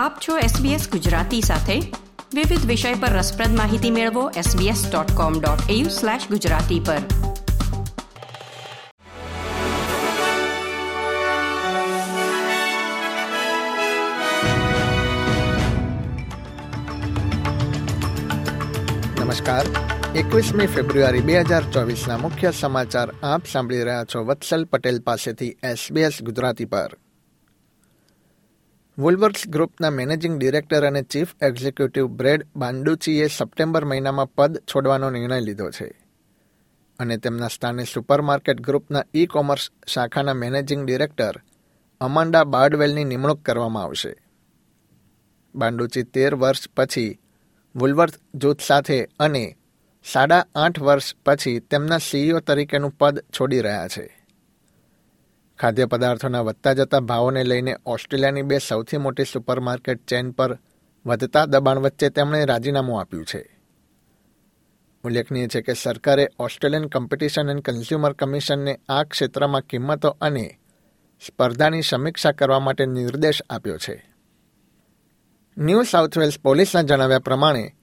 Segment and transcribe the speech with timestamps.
[0.00, 1.80] આપ છો SBS ગુજરાતી સાથે.
[2.34, 7.24] વિવિધ વિષય પર રસપ્રદ માહિતી મેળવો sbs.com.au/gujarati પર.
[19.24, 19.66] નમસ્કાર.
[20.16, 26.22] એકવીસમી ફેબ્રુઆરી બે હજાર ચોવીસના મુખ્ય સમાચાર આપ સાંભળી રહ્યા છો વત્સલ પટેલ પાસેથી એસબીએસ
[26.22, 26.96] ગુજરાતી પર.
[29.00, 35.70] વુલવર્સ ગ્રુપના મેનેજિંગ ડિરેક્ટર અને ચીફ એક્ઝિક્યુટિવ બ્રેડ બાંડુચીએ સપ્ટેમ્બર મહિનામાં પદ છોડવાનો નિર્ણય લીધો
[35.70, 36.06] છે.
[36.98, 41.40] અને તેમના સ્થાને સુપરમાર્કેટ ગ્રુપના ઈ કોમર્સ શાખાના મેનેજિંગ ડિરેક્ટર
[42.00, 44.16] અમાંડા બાર્ડવેલની નિમણૂક કરવામાં આવશે.
[45.54, 47.18] બાંડુચી તેર વર્ષ પછી
[47.76, 49.56] વુલવર્થ જૂથ સાથે અને
[50.12, 54.19] સાડા આઠ વર્ષ પછી તેમના સીઈઓ તરીકેનું પદ છોડી રહ્યા છે.
[55.60, 60.58] ખાદ્ય પદાર્થોના વધતા જતા ભાવોને લઈને ઓસ્ટ્રેલિયાની બે સૌથી મોટી સુપરમાર્કેટ ચેન પર
[61.06, 63.60] વધતા દબાણ વચ્ચે તેમણે રાજીનામું આપ્યું છે.
[65.04, 70.58] ઉલ્લેખનીય છે કે સરકારે ઓસ્ટ્રેલિયન કોમ્પિટિશન એન્ડ કન્ઝ્યુમર કમિશનને આ ક્ષેત્રમાં કિંમતો અને
[71.26, 74.10] સ્પર્ધાની સમીક્ષા કરવા માટે નિર્દેશ આપ્યો છે.
[75.58, 77.74] ન્યૂ સાઉથ વેલ્સ પોલીસના જણાવ્યા પ્રમાણે,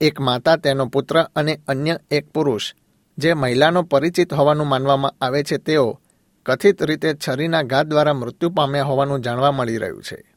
[0.00, 2.74] એક માતા, તેનો પુત્ર અને અન્ય એક પુરુષ,
[3.18, 6.00] જે મહિલાનો પરિચિત હોવાનું માનવામાં આવે છે, તેઓ
[6.46, 10.34] કથિત રીતે છરીના ઘા દ્વારા મૃત્યુ પામ્યા હોવાનું જાણવા મળી રહ્યું છે.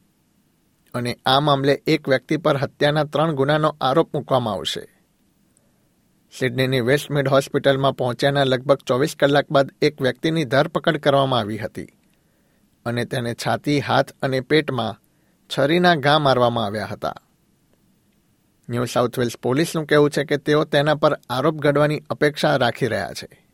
[0.94, 5.02] અને આ મામલે એક વ્યક્તિ પર હત્યાના ત્રણ ગુનાનો આરોપ મૂકવામાં આવશે.
[6.38, 11.86] સિડનીની વેસ્ટમિડ હોસ્પિટલમાં પહોંચ્યાના લગભગ ચોવીસ કલાક બાદ એક વ્યક્તિની ધરપકડ કરવામાં આવી હતી
[12.86, 15.00] અને તેને છાતી, હાથ અને પેટમાં
[15.58, 17.14] છરીના ઘા મારવામાં આવ્યા હતા.
[18.68, 23.12] ન્યૂ સાઉથ વેલ્સ પોલીસનું કહેવું છે કે તેઓ તેના પર આરોપ ઘડવાની અપેક્ષા રાખી રહ્યા
[23.12, 23.45] છે.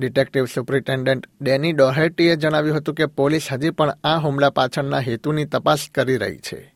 [0.00, 5.78] ડિટેક્ટિવ સુપ્રિન્ટેન્ડન્ટ ડેની ડોહેટીએ જણાવ્યું હતું કે પોલીસ હજી પણ આ હુમલા પાછળના હેતુની તપાસ
[5.94, 6.74] કરી રહી છે.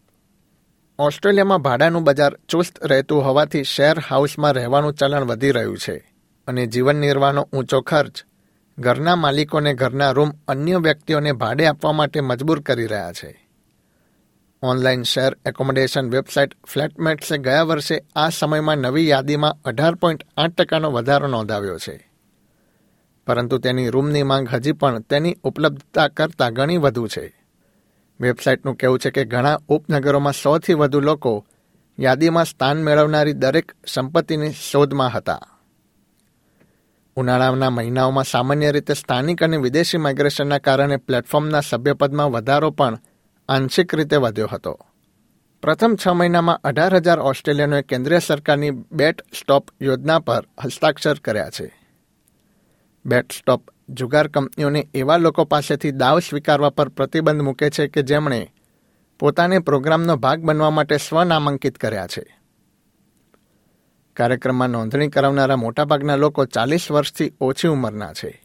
[0.98, 6.14] ઓસ્ટ્રેલિયામાં ભાડાનું બજાર ચુસ્ત રહેતું હોવાથી શેર હાઉસમાં રહેવાનું ચલણ વધી રહ્યું છે
[6.48, 8.24] અને જીવન નિર્વાહનો ઊંચો ખર્ચ,
[8.78, 13.48] ઘરના માલિકોને ઘરના રૂમ અન્ય વ્યક્તિઓને ભાડે આપવા માટે મજબૂર કરી રહ્યા છે.
[14.62, 20.90] ઓનલાઈન શેર એકોમોડેશન વેબસાઇટ ફ્લેટમેટ્સે ગયા વર્ષે આ સમયમાં નવી યાદીમાં અઢાર પોઈન્ટ આઠ ટકાનો
[20.90, 22.11] વધારો નોંધાવ્યો છે.
[23.26, 27.44] પરંતુ તેની રૂમની માંગ હજી પણ તેની ઉપલબ્ધતા કરતાં ઘણી વધુ છે.
[28.20, 31.46] વેબસાઇટનું કહેવું છે કે ઘણા ઉપનગરોમાં સૌથી વધુ લોકો
[32.00, 35.40] યાદીમાં સ્થાન મેળવનારી દરેક સંપત્તિની શોધમાં હતા.
[37.16, 42.98] ઉનાળાના મહિનાઓમાં સામાન્ય રીતે સ્થાનિક અને વિદેશી માઇગ્રેશનના કારણે પ્લેટફોર્મના સભ્યપદમાં વધારો પણ
[43.48, 44.78] આંશિક રીતે વધ્યો હતો.
[45.62, 51.81] પ્રથમ છ મહિનામાં અઢાર હજાર ઓસ્ટ્રેલિયનોએ કેન્દ્રીય સરકારની બેટ સ્ટોપ યોજના પર હસ્તાક્ષર કર્યા છે.
[53.04, 58.52] બેટ સ્ટોપ જુગાર કંપનીઓને એવા લોકો પાસેથી દાવ સ્વીકારવા પર પ્રતિબંધ મૂકે છે કે જેમણે
[59.18, 62.38] પોતાને પ્રોગ્રામનો ભાગ બનવા માટે સ્વનામાંકિત કર્યા છે.
[64.16, 68.42] કાર્યક્રમમાં નોંધણી કરાવનારા મોટાભાગના લોકો ચાલીસ વર્ષથી ઓછી ઉંમરના છે.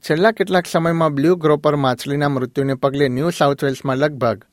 [0.00, 4.44] છેલ્લા કેટલાક સમયમાં બ્લુ ગ્રોપર માછલીના મૃત્યુને પગલે ન્યૂ સાઉથ વેલ્સમાં લગભગ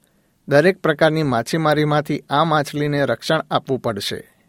[0.47, 4.40] દરેક પ્રકારની માછીમારીમાંથી આ માછલીને રક્ષણ આપવું પડશે.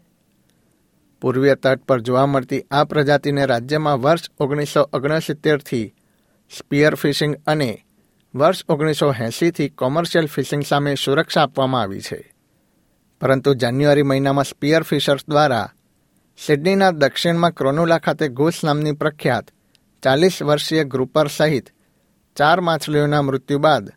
[1.23, 5.93] પૂર્વીય તટ પર જોવા મળતી આ પ્રજાતિને રાજ્યમાં વર્ષ ઓગણીસો ઓગણસિત્તેરથી
[6.57, 7.85] સ્પિયર ફિશિંગ અને
[8.35, 12.33] વર્ષ ઓગણીસો એંસીથી કોમર્શિયલ ફિશિંગ સામે સુરક્ષા આપવામાં આવી છે.
[13.19, 15.69] પરંતુ જાન્યુઆરી મહિનામાં સ્પિયર ફિશર્સ દ્વારા
[16.37, 19.51] સિડનીના દક્ષિણમાં ક્રોનુલા ખાતે ઘોષ નામની પ્રખ્યાત
[20.03, 21.73] ચાલીસ વર્ષીય ગ્રુપર સહિત
[22.35, 23.89] ચાર માછલીઓના મૃત્યુ બાદ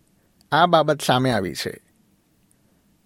[0.53, 1.86] આ બાબત સામે આવી છે.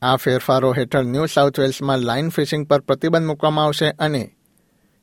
[0.02, 4.22] આ ફેરફારો હેઠળ ન્યૂ સાઉથ વેલ્સમાં લાઇન ફિશિંગ પર પ્રતિબંધ મૂકવામાં આવશે અને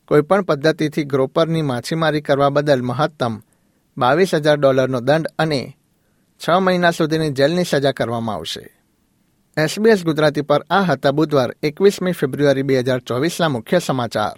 [0.07, 3.35] કોઈપણ પદ્ધતિથી ગ્રોપરની માછીમારી કરવા બદલ મહત્તમ
[3.97, 5.61] બાવીસ હજાર ડોલરનો દંડ અને
[6.41, 8.63] છ મહિના સુધીની જેલની સજા કરવામાં આવશે.
[9.57, 14.37] એસબીએસ ગુજરાતી પર આ હતા બુધવાર એકવીસમી ફેબ્રુઆરી બે હજાર ચોવીસના મુખ્ય સમાચાર.